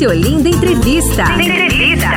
Doce 0.00 0.06
Olinda 0.06 0.48
Entrevista. 0.48 1.24
Entrevista. 1.34 2.08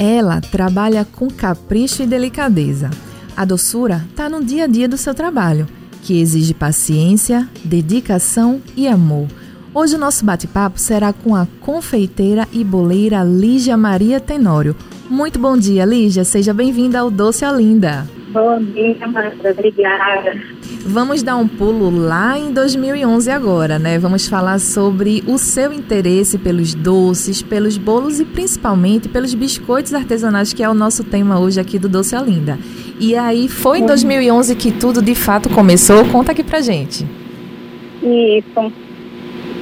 Ela 0.00 0.40
trabalha 0.40 1.04
com 1.04 1.28
capricho 1.28 2.02
e 2.02 2.06
delicadeza. 2.06 2.90
A 3.36 3.44
doçura 3.44 4.04
está 4.10 4.28
no 4.28 4.42
dia 4.42 4.64
a 4.64 4.66
dia 4.66 4.88
do 4.88 4.96
seu 4.96 5.14
trabalho, 5.14 5.68
que 6.02 6.20
exige 6.20 6.52
paciência, 6.52 7.48
dedicação 7.64 8.60
e 8.76 8.88
amor. 8.88 9.28
Hoje 9.72 9.94
o 9.94 9.98
nosso 9.98 10.24
bate-papo 10.24 10.76
será 10.76 11.12
com 11.12 11.36
a 11.36 11.46
confeiteira 11.60 12.48
e 12.52 12.64
boleira 12.64 13.22
Lígia 13.22 13.76
Maria 13.76 14.18
Tenório. 14.18 14.74
Muito 15.08 15.38
bom 15.38 15.56
dia, 15.56 15.84
Lígia. 15.84 16.24
Seja 16.24 16.52
bem-vinda 16.52 16.98
ao 16.98 17.12
Doce 17.12 17.44
Olinda. 17.44 18.08
Bom 18.30 18.60
dia, 18.60 19.06
Marta. 19.06 19.50
Obrigada. 19.52 20.32
Vamos 20.86 21.22
dar 21.22 21.36
um 21.36 21.48
pulo 21.48 21.88
lá 21.88 22.38
em 22.38 22.52
2011 22.52 23.30
agora, 23.30 23.78
né? 23.78 23.98
Vamos 23.98 24.28
falar 24.28 24.60
sobre 24.60 25.24
o 25.26 25.38
seu 25.38 25.72
interesse 25.72 26.36
pelos 26.36 26.74
doces, 26.74 27.40
pelos 27.40 27.78
bolos 27.78 28.20
e 28.20 28.24
principalmente 28.24 29.08
pelos 29.08 29.32
biscoitos 29.32 29.94
artesanais, 29.94 30.52
que 30.52 30.62
é 30.62 30.68
o 30.68 30.74
nosso 30.74 31.02
tema 31.02 31.40
hoje 31.40 31.58
aqui 31.58 31.78
do 31.78 31.88
Doce 31.88 32.14
Olinda. 32.14 32.58
E 33.00 33.16
aí, 33.16 33.48
foi 33.48 33.78
em 33.78 33.86
2011 33.86 34.54
que 34.56 34.70
tudo 34.70 35.00
de 35.00 35.14
fato 35.14 35.48
começou? 35.48 36.04
Conta 36.12 36.32
aqui 36.32 36.44
pra 36.44 36.60
gente. 36.60 37.06
Isso. 38.02 38.72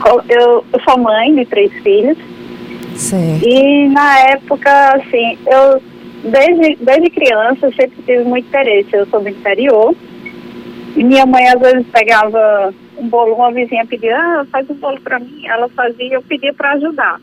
Eu, 0.04 0.24
eu 0.28 0.64
sou 0.84 0.98
mãe 0.98 1.32
de 1.36 1.44
três 1.46 1.72
filhos. 1.84 2.18
Certo. 2.96 3.46
E 3.46 3.88
na 3.88 4.18
época, 4.30 4.70
assim, 4.96 5.38
eu 5.46 5.80
desde, 6.24 6.76
desde 6.84 7.10
criança 7.10 7.66
eu 7.66 7.72
sempre 7.74 8.02
tive 8.04 8.24
muito 8.24 8.48
interesse. 8.48 8.88
Eu 8.92 9.06
sou 9.06 9.20
do 9.20 9.28
interior. 9.28 9.94
E 10.94 11.02
minha 11.02 11.24
mãe 11.24 11.48
às 11.48 11.60
vezes 11.60 11.86
pegava 11.88 12.74
um 12.96 13.08
bolo, 13.08 13.34
uma 13.34 13.52
vizinha 13.52 13.86
pedia, 13.86 14.16
ah, 14.16 14.46
faz 14.50 14.68
um 14.68 14.74
bolo 14.74 15.00
para 15.00 15.18
mim. 15.18 15.46
Ela 15.46 15.68
fazia, 15.68 16.14
eu 16.14 16.22
pedia 16.22 16.52
para 16.52 16.72
ajudar. 16.72 17.20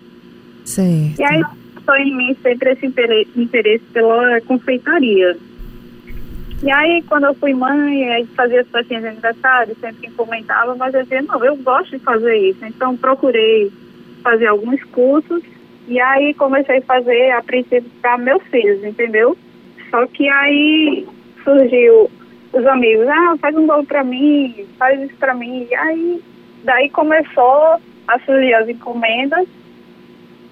Certo. 0.66 1.20
E 1.20 1.24
aí 1.24 1.44
foi 1.86 2.02
em 2.02 2.16
mim 2.16 2.38
sempre 2.42 2.72
esse 2.72 2.86
interesse, 2.86 3.32
interesse 3.36 3.84
pela 3.94 4.42
confeitaria. 4.42 5.38
E 6.62 6.70
aí, 6.70 7.02
quando 7.08 7.24
eu 7.24 7.34
fui 7.36 7.54
mãe, 7.54 8.10
aí 8.12 8.26
fazia 8.36 8.62
as 8.62 8.68
festinhas 8.68 9.04
de 9.04 9.10
aniversário, 9.10 9.78
sempre 9.80 10.12
comentava, 10.12 10.76
mas 10.76 10.94
eu 10.94 11.04
dizia, 11.04 11.22
não, 11.22 11.44
eu 11.44 11.56
gosto 11.56 11.92
de 11.92 12.04
fazer 12.04 12.36
isso. 12.36 12.66
Então, 12.66 12.98
procurei 12.98 13.72
fazer 14.22 14.48
alguns 14.48 14.84
cursos 14.86 15.42
e 15.88 16.00
aí 16.00 16.34
comecei 16.34 16.80
a 16.80 16.82
fazer, 16.82 17.32
a 17.32 17.42
princípio, 17.42 17.90
para 18.02 18.18
meus 18.18 18.44
filhos, 18.44 18.84
entendeu? 18.84 19.38
Só 19.90 20.06
que 20.08 20.28
aí 20.28 21.08
surgiu 21.44 22.12
os 22.54 22.66
amigos, 22.66 23.08
ah, 23.08 23.36
faz 23.40 23.56
um 23.56 23.66
bolo 23.66 23.86
para 23.86 24.04
mim, 24.04 24.68
faz 24.78 25.02
isso 25.02 25.16
para 25.16 25.34
mim. 25.34 25.68
E 25.70 25.76
aí, 25.76 26.24
daí 26.64 26.90
começou 26.90 27.80
a 28.08 28.20
surgir 28.26 28.54
as 28.54 28.68
encomendas. 28.68 29.48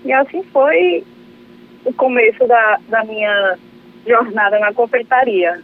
E 0.05 0.13
assim 0.13 0.43
foi 0.53 1.03
o 1.83 1.93
começo 1.93 2.45
da, 2.47 2.79
da 2.87 3.03
minha 3.03 3.57
jornada 4.05 4.59
na 4.59 4.73
confeitaria. 4.73 5.59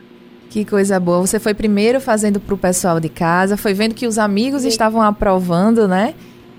Que 0.50 0.66
coisa 0.66 1.00
boa. 1.00 1.22
Você 1.22 1.40
foi 1.40 1.54
primeiro 1.54 2.00
fazendo 2.00 2.40
para 2.40 2.54
o 2.54 2.58
pessoal 2.58 3.00
de 3.00 3.10
casa, 3.10 3.58
foi 3.58 3.74
vendo 3.74 3.96
que 3.96 4.06
os 4.06 4.18
amigos 4.18 4.64
Sim. 4.64 4.68
estavam 4.68 5.02
aprovando, 5.02 5.88
né? 5.88 6.14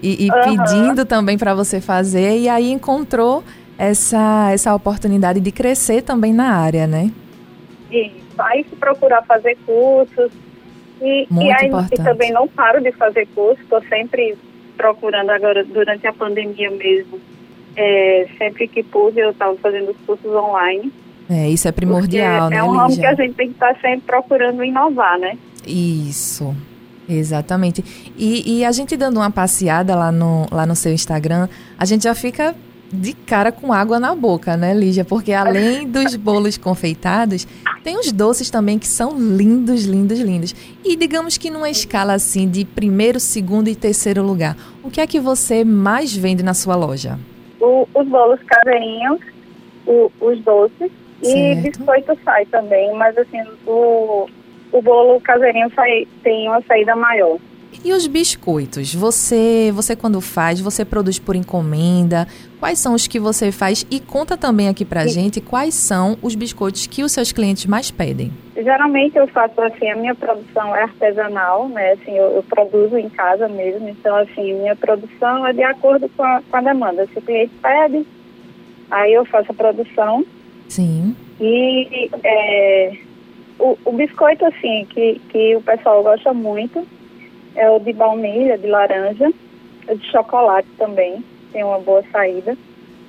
e, 0.04 0.26
e 0.26 0.30
uhum. 0.30 0.56
pedindo 0.56 1.06
também 1.06 1.38
para 1.38 1.54
você 1.54 1.80
fazer, 1.80 2.38
e 2.38 2.48
aí 2.48 2.70
encontrou 2.70 3.42
essa, 3.78 4.50
essa 4.52 4.74
oportunidade 4.74 5.40
de 5.40 5.50
crescer 5.50 6.02
também 6.02 6.32
na 6.32 6.54
área, 6.54 6.86
né? 6.86 7.10
Isso, 7.94 8.34
aí 8.38 8.64
se 8.64 8.76
procurar 8.76 9.22
fazer 9.22 9.56
cursos, 9.64 10.30
e, 11.00 11.26
Muito 11.30 11.46
e 11.46 11.52
aí 11.52 11.68
importante. 11.68 12.00
e 12.00 12.04
também 12.04 12.32
não 12.32 12.48
paro 12.48 12.80
de 12.80 12.92
fazer 12.92 13.26
cursos, 13.34 13.62
estou 13.62 13.82
sempre 13.82 14.36
procurando 14.76 15.30
agora, 15.30 15.64
durante 15.64 16.06
a 16.06 16.12
pandemia 16.12 16.70
mesmo, 16.70 17.20
é, 17.76 18.26
sempre 18.38 18.68
que 18.68 18.82
pude, 18.82 19.20
eu 19.20 19.30
estava 19.30 19.56
fazendo 19.56 19.90
os 19.90 19.96
cursos 20.06 20.32
online. 20.34 20.92
É, 21.28 21.48
isso 21.48 21.66
é 21.66 21.72
primordial, 21.72 22.50
né, 22.50 22.56
É 22.56 22.62
um 22.62 22.70
ramo 22.70 22.96
que 22.96 23.06
a 23.06 23.14
gente 23.14 23.34
tem 23.34 23.48
que 23.48 23.54
estar 23.54 23.74
tá 23.74 23.80
sempre 23.80 24.02
procurando 24.06 24.62
inovar, 24.62 25.18
né? 25.18 25.38
Isso. 25.66 26.54
Exatamente. 27.08 27.84
E, 28.16 28.58
e, 28.58 28.64
a 28.64 28.72
gente 28.72 28.96
dando 28.96 29.16
uma 29.18 29.30
passeada 29.30 29.94
lá 29.94 30.10
no, 30.10 30.46
lá 30.50 30.64
no 30.64 30.74
seu 30.74 30.92
Instagram, 30.92 31.48
a 31.78 31.84
gente 31.84 32.04
já 32.04 32.14
fica 32.14 32.54
de 32.92 33.12
cara 33.12 33.50
com 33.50 33.72
água 33.72 33.98
na 33.98 34.14
boca, 34.14 34.56
né, 34.56 34.72
Lígia? 34.74 35.04
Porque 35.04 35.32
além 35.32 35.86
dos 35.86 36.16
bolos 36.16 36.56
confeitados, 36.56 37.46
tem 37.82 37.98
os 37.98 38.12
doces 38.12 38.50
também 38.50 38.78
que 38.78 38.86
são 38.86 39.18
lindos, 39.18 39.84
lindos, 39.84 40.20
lindos. 40.20 40.54
E 40.84 40.96
digamos 40.96 41.36
que 41.36 41.50
numa 41.50 41.70
escala 41.70 42.14
assim 42.14 42.48
de 42.48 42.64
primeiro, 42.64 43.18
segundo 43.18 43.68
e 43.68 43.74
terceiro 43.74 44.22
lugar, 44.22 44.56
o 44.82 44.90
que 44.90 45.00
é 45.00 45.06
que 45.06 45.20
você 45.20 45.64
mais 45.64 46.14
vende 46.14 46.42
na 46.42 46.54
sua 46.54 46.76
loja? 46.76 47.18
O, 47.60 47.88
os 47.94 48.06
bolos 48.08 48.40
caseirinhos, 48.46 49.20
o, 49.86 50.10
os 50.20 50.40
doces 50.40 50.90
certo. 51.22 51.36
e 51.36 51.54
biscoito 51.56 52.18
sai 52.24 52.46
também, 52.46 52.94
mas 52.94 53.16
assim, 53.16 53.42
o 53.66 54.28
o 54.74 54.82
bolo 54.82 55.20
caseirinho 55.20 55.70
sai, 55.72 56.04
tem 56.24 56.48
uma 56.48 56.60
saída 56.62 56.96
maior. 56.96 57.38
E 57.84 57.92
os 57.92 58.06
biscoitos? 58.06 58.94
Você, 58.94 59.70
você 59.74 59.94
quando 59.94 60.18
faz, 60.18 60.58
você 60.58 60.86
produz 60.86 61.18
por 61.18 61.36
encomenda? 61.36 62.26
Quais 62.58 62.78
são 62.78 62.94
os 62.94 63.06
que 63.06 63.20
você 63.20 63.52
faz? 63.52 63.86
E 63.90 64.00
conta 64.00 64.38
também 64.38 64.70
aqui 64.70 64.86
pra 64.86 65.02
Sim. 65.02 65.10
gente 65.10 65.38
quais 65.38 65.74
são 65.74 66.16
os 66.22 66.34
biscoitos 66.34 66.86
que 66.86 67.04
os 67.04 67.12
seus 67.12 67.30
clientes 67.30 67.66
mais 67.66 67.90
pedem. 67.90 68.32
Geralmente 68.56 69.18
eu 69.18 69.26
faço 69.26 69.60
assim, 69.60 69.90
a 69.90 69.96
minha 69.96 70.14
produção 70.14 70.74
é 70.74 70.84
artesanal, 70.84 71.68
né? 71.68 71.92
Assim, 71.92 72.16
eu, 72.16 72.36
eu 72.36 72.42
produzo 72.44 72.96
em 72.96 73.10
casa 73.10 73.48
mesmo, 73.48 73.86
então 73.90 74.16
assim, 74.16 74.54
minha 74.54 74.74
produção 74.74 75.46
é 75.46 75.52
de 75.52 75.62
acordo 75.62 76.08
com 76.16 76.22
a, 76.22 76.40
com 76.50 76.56
a 76.56 76.60
demanda. 76.62 77.06
Se 77.12 77.18
o 77.18 77.22
cliente 77.22 77.52
pede, 77.60 78.06
aí 78.90 79.12
eu 79.12 79.26
faço 79.26 79.52
a 79.52 79.54
produção. 79.54 80.24
Sim. 80.70 81.14
E 81.38 82.08
é, 82.22 82.96
o, 83.58 83.76
o 83.84 83.92
biscoito, 83.92 84.46
assim, 84.46 84.86
que, 84.88 85.20
que 85.28 85.54
o 85.54 85.60
pessoal 85.60 86.02
gosta 86.02 86.32
muito 86.32 86.86
é 87.56 87.70
o 87.70 87.78
de 87.78 87.92
baunilha, 87.92 88.58
de 88.58 88.66
laranja, 88.66 89.32
o 89.88 89.96
de 89.96 90.10
chocolate 90.10 90.68
também, 90.78 91.24
tem 91.52 91.64
uma 91.64 91.78
boa 91.78 92.02
saída. 92.10 92.56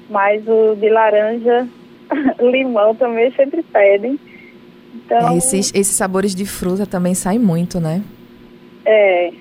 Mas 0.09 0.47
o 0.47 0.75
de 0.75 0.89
laranja, 0.89 1.67
limão 2.39 2.94
também 2.95 3.31
sempre 3.31 3.63
pedem. 3.63 4.19
Então, 4.94 5.34
é, 5.34 5.38
esses, 5.38 5.72
esses 5.73 5.95
sabores 5.95 6.35
de 6.35 6.45
fruta 6.45 6.85
também 6.85 7.13
saem 7.13 7.39
muito, 7.39 7.79
né? 7.79 8.03
É. 8.85 9.31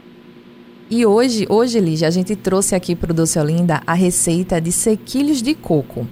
E 0.90 1.04
hoje, 1.06 1.46
hoje, 1.48 1.80
Lígia, 1.80 2.08
a 2.08 2.10
gente 2.10 2.36
trouxe 2.36 2.74
aqui 2.74 2.94
para 2.94 3.10
o 3.10 3.14
Doce 3.14 3.38
Olinda 3.38 3.82
a 3.86 3.94
receita 3.94 4.60
de 4.60 4.72
sequilhos 4.72 5.42
de 5.42 5.54
coco. 5.54 6.06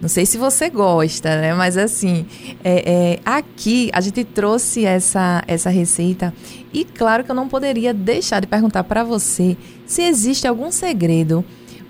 Não 0.00 0.08
sei 0.08 0.24
se 0.24 0.38
você 0.38 0.70
gosta, 0.70 1.40
né? 1.40 1.54
Mas 1.54 1.76
assim, 1.76 2.24
é, 2.62 2.92
é, 2.92 3.20
aqui 3.24 3.90
a 3.92 4.00
gente 4.00 4.22
trouxe 4.22 4.84
essa, 4.84 5.42
essa 5.46 5.70
receita 5.70 6.32
e 6.72 6.84
claro 6.84 7.24
que 7.24 7.30
eu 7.30 7.34
não 7.34 7.48
poderia 7.48 7.92
deixar 7.92 8.40
de 8.40 8.46
perguntar 8.46 8.84
para 8.84 9.02
você 9.02 9.56
se 9.84 10.02
existe 10.02 10.46
algum 10.46 10.70
segredo 10.70 11.44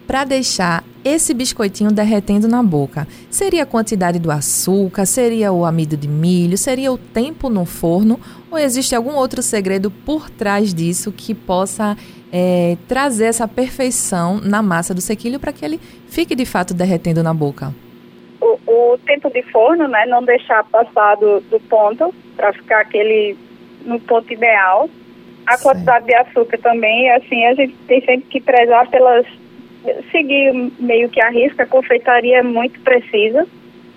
para 0.06 0.24
deixar 0.24 0.82
esse 1.04 1.34
biscoitinho 1.34 1.90
derretendo 1.92 2.48
na 2.48 2.62
boca. 2.62 3.06
Seria 3.30 3.64
a 3.64 3.66
quantidade 3.66 4.18
do 4.18 4.30
açúcar? 4.30 5.04
Seria 5.04 5.52
o 5.52 5.66
amido 5.66 5.98
de 5.98 6.08
milho? 6.08 6.56
Seria 6.56 6.90
o 6.90 6.96
tempo 6.96 7.50
no 7.50 7.66
forno? 7.66 8.18
Ou 8.50 8.58
existe 8.58 8.94
algum 8.94 9.14
outro 9.16 9.42
segredo 9.42 9.90
por 9.90 10.30
trás 10.30 10.72
disso 10.72 11.12
que 11.12 11.34
possa 11.34 11.94
é, 12.32 12.78
trazer 12.88 13.26
essa 13.26 13.46
perfeição 13.46 14.40
na 14.40 14.62
massa 14.62 14.94
do 14.94 15.00
sequilho 15.02 15.38
para 15.38 15.52
que 15.52 15.62
ele 15.62 15.78
fique 16.08 16.34
de 16.34 16.46
fato 16.46 16.72
derretendo 16.72 17.22
na 17.22 17.34
boca? 17.34 17.74
O 18.68 18.98
tempo 18.98 19.30
de 19.30 19.42
forno, 19.44 19.88
né? 19.88 20.04
Não 20.06 20.22
deixar 20.22 20.62
passar 20.64 21.16
do, 21.16 21.40
do 21.40 21.58
ponto 21.60 22.14
para 22.36 22.52
ficar 22.52 22.80
aquele 22.82 23.36
no 23.84 23.98
ponto 24.00 24.30
ideal. 24.32 24.88
A 25.46 25.56
Sim. 25.56 25.64
quantidade 25.64 26.06
de 26.06 26.14
açúcar 26.14 26.58
também, 26.58 27.10
assim, 27.12 27.44
a 27.46 27.54
gente 27.54 27.74
tem 27.86 28.00
sempre 28.02 28.28
que 28.28 28.40
prezar 28.40 28.88
pelas 28.90 29.26
seguir 30.10 30.52
meio 30.78 31.08
que 31.08 31.20
a 31.20 31.30
risca, 31.30 31.62
a 31.62 31.66
confeitaria 31.66 32.38
é 32.38 32.42
muito 32.42 32.78
precisa, 32.80 33.46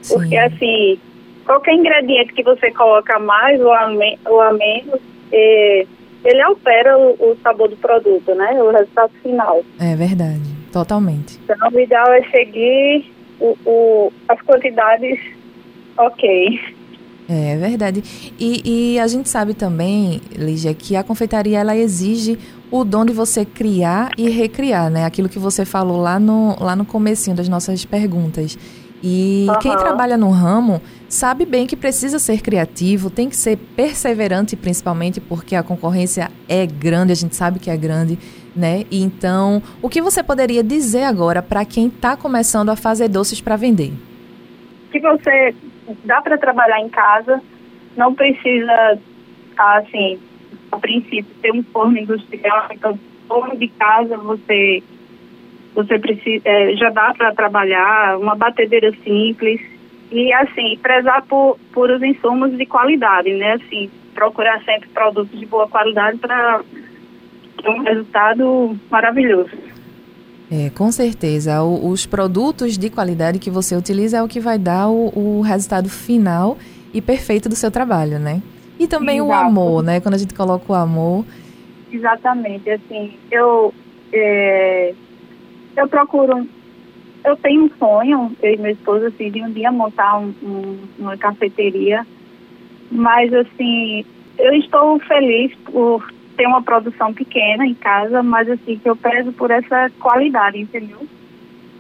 Sim. 0.01 0.13
porque 0.13 0.38
assim, 0.38 1.00
qualquer 1.46 1.74
ingrediente 1.74 2.34
que 2.34 2.44
você 2.44 2.72
coloca 2.72 3.19
mais 3.19 3.60
ou 3.60 3.74
a, 3.74 3.90
me, 3.90 4.18
ou 4.25 4.40
a 4.40 4.54
menos, 4.54 5.01
é, 5.34 5.86
ele 6.24 6.42
altera 6.42 6.98
o, 6.98 7.12
o, 7.31 7.38
sabor 7.44 7.68
do 7.68 7.75
produto, 7.75 8.34
né? 8.36 8.62
O 8.62 8.72
resultado 8.72 9.12
final. 9.22 9.63
É 9.80 9.96
verdade, 9.96 10.56
totalmente. 10.72 11.40
Então 11.44 11.69
o 11.69 11.80
ideal 11.80 12.13
é 12.13 12.24
seguir 12.30 13.12
o, 13.42 13.58
o, 13.66 14.14
as 14.30 14.40
quantidades 14.42 15.20
ok. 15.98 16.60
É, 17.30 17.58
verdade. 17.58 18.04
E, 18.40 18.94
e, 18.94 19.00
a 19.00 19.08
gente 19.08 19.30
sabe 19.30 19.54
também, 19.54 20.22
Lígia, 20.36 20.74
que 20.74 20.96
a 20.96 21.04
confeitaria 21.04 21.60
ela 21.60 21.76
exige 21.76 22.38
o 22.70 22.84
dom 22.84 23.06
de 23.06 23.14
você 23.14 23.46
criar 23.46 24.12
e 24.18 24.30
recriar, 24.30 24.90
né? 24.90 25.06
Aquilo 25.06 25.30
que 25.30 25.40
você 25.40 25.64
falou 25.64 26.02
lá 26.02 26.20
no, 26.20 26.58
lá 26.60 26.76
no 26.76 26.86
comecinho 26.86 27.36
das 27.36 27.48
nossas 27.48 27.86
perguntas. 27.86 28.58
E 29.04 29.48
Aham. 29.50 29.60
quem 29.60 29.78
trabalha 29.78 30.18
no 30.18 30.30
ramo 30.30 30.82
sabe 31.10 31.46
bem 31.46 31.66
que 31.66 31.76
precisa 31.76 32.20
ser 32.20 32.42
criativo, 32.42 33.10
tem 33.10 33.30
que 33.30 33.36
ser 33.36 33.58
perseverante, 33.58 34.56
principalmente 34.56 35.20
porque 35.20 35.56
a 35.56 35.64
concorrência 35.64 36.30
é 36.48 36.66
grande, 36.66 37.12
a 37.12 37.16
gente 37.16 37.36
sabe 37.36 37.60
que 37.60 37.70
é 37.70 37.78
grande, 37.78 38.20
né? 38.56 38.86
Então, 38.92 39.62
o 39.81 39.89
que 39.89 40.01
você 40.01 40.21
poderia 40.21 40.63
dizer 40.63 41.03
agora 41.03 41.42
para 41.42 41.65
quem 41.65 41.88
está 41.88 42.15
começando 42.18 42.69
a 42.69 42.75
fazer 42.75 43.07
doces 43.07 43.42
para 43.42 43.56
vender? 43.56 43.92
que 44.92 45.00
você 45.00 45.56
dá 46.03 46.21
para 46.21 46.38
trabalhar 46.38 46.80
em 46.80 46.89
casa, 46.89 47.42
não 47.95 48.13
precisa, 48.13 49.00
assim, 49.57 50.19
a 50.71 50.77
princípio, 50.77 51.33
ter 51.42 51.51
um 51.51 51.63
forno 51.63 51.98
industrial, 51.98 52.68
então, 52.71 53.00
forno 53.27 53.57
de 53.57 53.68
casa 53.69 54.18
você 54.18 54.83
você 55.74 55.98
precisa, 55.98 56.42
é, 56.44 56.75
já 56.75 56.89
dá 56.89 57.13
para 57.18 57.33
trabalhar, 57.33 58.18
uma 58.18 58.36
batedeira 58.36 58.92
simples 59.06 59.62
e, 60.12 60.33
assim, 60.33 60.77
prezar 60.81 61.21
por, 61.21 61.57
por 61.71 61.89
os 61.89 62.03
insumos 62.03 62.57
de 62.57 62.65
qualidade, 62.65 63.33
né? 63.36 63.53
Assim, 63.53 63.89
procurar 64.13 64.62
sempre 64.65 64.89
produtos 64.89 65.39
de 65.39 65.45
boa 65.45 65.69
qualidade 65.69 66.18
para 66.18 66.59
um 67.68 67.84
resultado 67.84 68.75
maravilhoso. 68.90 69.52
É, 70.52 70.69
com 70.72 70.92
certeza. 70.92 71.62
O- 71.63 71.90
os 71.90 72.06
produtos 72.06 72.78
de 72.78 72.90
qualidade 72.90 73.40
que 73.40 73.50
você 73.50 73.75
utiliza 73.75 74.18
é 74.18 74.24
o 74.24 74.28
que 74.28 74.40
vai 74.40 74.58
dar 74.58 74.90
o, 74.90 75.12
o 75.18 75.42
resultado 75.42 75.90
final 75.90 76.58
e 76.94 77.02
perfeito 77.02 77.48
do 77.48 77.56
seu 77.56 77.72
trabalho, 77.72 78.19
né? 78.19 78.42
E 78.80 78.88
também 78.88 79.22
o 79.22 79.25
Exato. 79.28 79.46
amor, 79.46 79.84
né? 79.84 80.02
Quando 80.02 80.16
a 80.16 80.18
gente 80.18 80.34
coloca 80.34 80.72
o 80.72 80.75
amor. 80.75 81.24
Exatamente, 81.92 82.69
assim, 82.69 83.13
eu 83.30 83.74
é, 84.13 84.94
eu 85.78 85.88
procuro, 85.88 86.46
eu 87.24 87.36
tenho 87.38 87.66
um 87.66 87.69
sonho, 87.78 88.31
eu 88.42 88.54
e 88.54 88.58
minha 88.58 88.72
esposa, 88.72 89.08
assim, 89.08 89.30
de 89.30 89.42
um 89.42 89.52
dia 89.52 89.72
montar 89.72 90.18
um, 90.19 90.34
um- 90.44 90.78
uma 91.00 91.18
cafeteria, 91.18 92.06
mas 92.92 93.34
assim, 93.34 94.04
eu 94.38 94.54
estou 94.56 95.00
feliz 95.02 95.54
por 95.66 96.04
ter 96.36 96.48
uma 96.48 96.62
produção 96.62 97.13
pequena 97.13 97.66
em 97.66 97.74
casa, 97.74 98.24
mas 98.24 98.50
assim, 98.50 98.78
que 98.78 98.89
eu 98.89 98.95
prezo 98.95 99.31
por 99.31 99.51
essa 99.51 99.89
qualidade, 100.00 100.60
entendeu? 100.60 101.07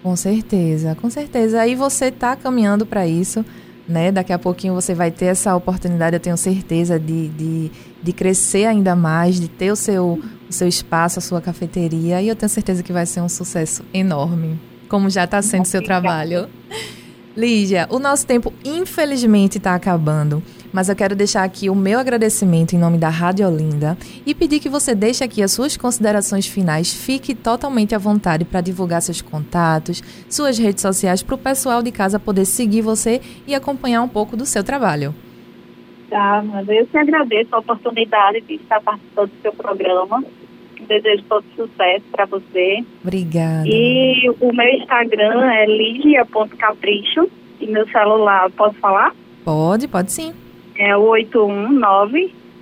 Com 0.03 0.15
certeza, 0.15 0.95
com 0.99 1.09
certeza. 1.09 1.61
Aí 1.61 1.75
você 1.75 2.05
está 2.05 2.35
caminhando 2.35 2.85
para 2.85 3.05
isso, 3.07 3.45
né? 3.87 4.11
Daqui 4.11 4.33
a 4.33 4.39
pouquinho 4.39 4.73
você 4.73 4.95
vai 4.95 5.11
ter 5.11 5.25
essa 5.25 5.55
oportunidade, 5.55 6.15
eu 6.15 6.19
tenho 6.19 6.37
certeza, 6.37 6.99
de, 6.99 7.27
de, 7.29 7.71
de 8.01 8.13
crescer 8.13 8.65
ainda 8.65 8.95
mais, 8.95 9.39
de 9.39 9.47
ter 9.47 9.71
o 9.71 9.75
seu, 9.75 10.19
o 10.49 10.53
seu 10.53 10.67
espaço, 10.67 11.19
a 11.19 11.21
sua 11.21 11.41
cafeteria. 11.41 12.21
E 12.21 12.27
eu 12.27 12.35
tenho 12.35 12.49
certeza 12.49 12.81
que 12.81 12.91
vai 12.91 13.05
ser 13.05 13.21
um 13.21 13.29
sucesso 13.29 13.83
enorme, 13.93 14.59
como 14.89 15.09
já 15.09 15.25
está 15.25 15.41
sendo 15.41 15.63
o 15.63 15.67
seu 15.67 15.83
trabalho. 15.83 16.47
Lígia, 17.35 17.87
o 17.89 17.99
nosso 17.99 18.25
tempo 18.25 18.53
infelizmente 18.65 19.57
está 19.57 19.75
acabando, 19.75 20.43
mas 20.71 20.89
eu 20.89 20.95
quero 20.95 21.15
deixar 21.15 21.43
aqui 21.43 21.69
o 21.69 21.75
meu 21.75 21.99
agradecimento 21.99 22.73
em 22.73 22.79
nome 22.79 22.97
da 22.97 23.09
Rádio 23.09 23.47
Olinda 23.47 23.97
e 24.25 24.33
pedir 24.33 24.59
que 24.59 24.69
você 24.69 24.95
deixe 24.95 25.23
aqui 25.23 25.43
as 25.43 25.51
suas 25.51 25.75
considerações 25.75 26.47
finais. 26.47 26.93
Fique 26.93 27.35
totalmente 27.35 27.93
à 27.93 27.97
vontade 27.97 28.45
para 28.45 28.61
divulgar 28.61 29.01
seus 29.01 29.21
contatos, 29.21 30.01
suas 30.29 30.57
redes 30.57 30.81
sociais, 30.81 31.21
para 31.21 31.35
o 31.35 31.37
pessoal 31.37 31.81
de 31.81 31.91
casa 31.91 32.19
poder 32.19 32.45
seguir 32.45 32.81
você 32.81 33.21
e 33.45 33.53
acompanhar 33.53 34.01
um 34.01 34.07
pouco 34.07 34.37
do 34.37 34.45
seu 34.45 34.63
trabalho. 34.63 35.13
Tá, 36.09 36.39
Amanda, 36.39 36.73
eu 36.73 36.85
te 36.87 36.97
agradeço 36.97 37.55
a 37.55 37.59
oportunidade 37.59 38.41
de 38.41 38.55
estar 38.55 38.81
participando 38.81 39.29
do 39.29 39.41
seu 39.41 39.53
programa. 39.53 40.23
Desejo 40.87 41.23
todo 41.23 41.45
sucesso 41.55 42.03
para 42.11 42.25
você. 42.25 42.83
Obrigada. 43.01 43.63
E 43.65 44.29
o 44.41 44.51
meu 44.53 44.67
Instagram 44.67 45.49
é 45.51 45.65
ligia.capricho. 45.65 47.29
E 47.61 47.67
meu 47.67 47.87
celular, 47.89 48.49
posso 48.51 48.75
falar? 48.79 49.15
Pode, 49.45 49.87
pode 49.87 50.11
sim. 50.11 50.33
É 50.75 50.95
o 50.95 51.11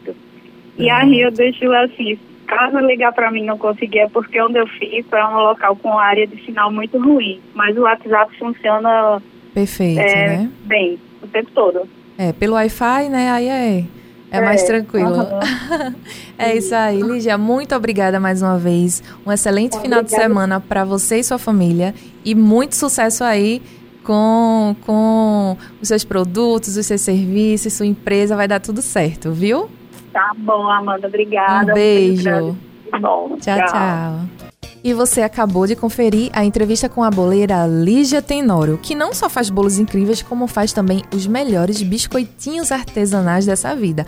E 0.78 0.88
aí 0.88 1.20
eu 1.20 1.30
deixo 1.30 1.70
assim, 1.72 2.18
caso 2.46 2.78
ligar 2.78 3.12
para 3.12 3.30
mim 3.30 3.42
e 3.42 3.46
não 3.46 3.58
conseguir, 3.58 4.00
é 4.00 4.08
porque 4.08 4.40
onde 4.40 4.58
eu 4.58 4.66
fico 4.66 5.14
é 5.14 5.26
um 5.26 5.36
local 5.36 5.76
com 5.76 5.98
área 5.98 6.26
de 6.26 6.42
sinal 6.44 6.72
muito 6.72 6.98
ruim. 6.98 7.40
Mas 7.54 7.76
o 7.76 7.82
WhatsApp 7.82 8.36
funciona 8.38 9.22
Perfeito, 9.54 10.00
é, 10.00 10.28
né? 10.28 10.50
bem, 10.64 10.98
o 11.22 11.26
tempo 11.26 11.50
todo. 11.54 11.82
É, 12.16 12.32
pelo 12.32 12.54
Wi-Fi, 12.54 13.08
né? 13.08 13.30
Aí 13.30 13.48
é, 13.48 13.84
é 14.30 14.40
mais 14.40 14.62
É, 14.62 14.66
tranquilo. 14.66 15.14
É 16.38 16.56
isso 16.56 16.74
aí, 16.74 17.00
Lígia. 17.00 17.38
Muito 17.38 17.74
obrigada 17.74 18.18
mais 18.18 18.42
uma 18.42 18.58
vez. 18.58 19.02
Um 19.24 19.30
excelente 19.30 19.78
final 19.80 20.00
de 20.02 20.06
Obrigada. 20.06 20.28
semana 20.28 20.60
para 20.60 20.84
você 20.84 21.18
e 21.18 21.22
sua 21.22 21.38
família. 21.38 21.94
E 22.24 22.34
muito 22.34 22.74
sucesso 22.74 23.22
aí 23.22 23.62
com, 24.04 24.76
com 24.84 25.56
os 25.80 25.88
seus 25.88 26.04
produtos, 26.04 26.76
os 26.76 26.86
seus 26.86 27.00
serviços, 27.00 27.72
sua 27.72 27.86
empresa. 27.86 28.36
Vai 28.36 28.48
dar 28.48 28.60
tudo 28.60 28.82
certo, 28.82 29.32
viu? 29.32 29.68
Tá 30.12 30.32
bom, 30.36 30.68
Amanda, 30.68 31.06
obrigada. 31.06 31.72
Um 31.72 31.74
beijo. 31.74 32.56
Bom, 33.00 33.36
Tchau, 33.40 33.58
tchau. 33.66 34.42
E 34.84 34.92
você 34.92 35.22
acabou 35.22 35.64
de 35.64 35.76
conferir 35.76 36.28
a 36.32 36.44
entrevista 36.44 36.88
com 36.88 37.04
a 37.04 37.10
boleira 37.10 37.66
Lígia 37.68 38.20
Tenório, 38.20 38.78
que 38.78 38.96
não 38.96 39.14
só 39.14 39.28
faz 39.28 39.48
bolos 39.48 39.78
incríveis, 39.78 40.22
como 40.22 40.48
faz 40.48 40.72
também 40.72 41.04
os 41.14 41.24
melhores 41.24 41.80
biscoitinhos 41.82 42.72
artesanais 42.72 43.46
dessa 43.46 43.76
vida. 43.76 44.04